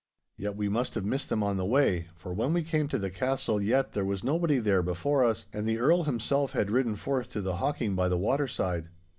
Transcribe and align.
Yet 0.35 0.55
we 0.55 0.67
must 0.67 0.95
have 0.95 1.05
missed 1.05 1.29
them 1.29 1.43
on 1.43 1.57
the 1.57 1.65
way, 1.67 2.07
for 2.15 2.33
when 2.33 2.53
we 2.53 2.63
came 2.63 2.87
to 2.87 2.97
the 2.97 3.11
castle 3.11 3.61
yett 3.61 3.91
there 3.93 4.03
was 4.03 4.23
nobody 4.23 4.57
there 4.57 4.81
before 4.81 5.23
us, 5.23 5.45
and 5.53 5.67
the 5.67 5.77
Earl 5.77 6.05
himself 6.05 6.53
had 6.53 6.71
ridden 6.71 6.95
forth 6.95 7.31
to 7.33 7.41
the 7.41 7.57
hawking 7.57 7.93
by 7.93 8.09
the 8.09 8.17
waterside. 8.17 8.89